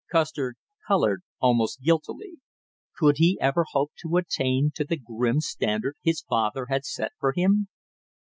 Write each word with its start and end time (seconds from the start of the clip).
Custer 0.09 0.55
colored 0.87 1.21
almost 1.39 1.81
guiltily. 1.83 2.37
Could 2.97 3.17
he 3.19 3.37
ever 3.39 3.65
hope 3.69 3.91
to 3.99 4.17
attain 4.17 4.71
to 4.73 4.83
the 4.83 4.97
grim 4.97 5.41
standard 5.41 5.95
his 6.01 6.21
father 6.27 6.65
had 6.71 6.85
set 6.85 7.11
for 7.19 7.33
him? 7.33 7.67